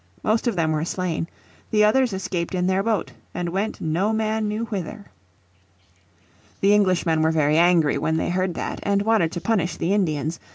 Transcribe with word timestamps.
Most 0.23 0.47
of 0.47 0.55
them 0.55 0.71
were 0.71 0.83
slain; 0.83 1.27
the 1.69 1.83
others 1.85 2.11
escaped 2.11 2.55
in 2.55 2.65
their 2.65 2.81
boat 2.81 3.11
and 3.35 3.49
went 3.49 3.79
no 3.79 4.11
man 4.11 4.47
knew 4.47 4.65
whither. 4.65 5.11
The 6.61 6.73
Englishmen 6.73 7.21
were 7.21 7.29
very 7.29 7.59
angry 7.59 7.99
when 7.99 8.17
they 8.17 8.31
heard 8.31 8.55
that, 8.55 8.79
and 8.81 9.03
wanted 9.03 9.31
to 9.33 9.41
punish 9.41 9.77
the 9.77 9.93
Indians. 9.93 10.39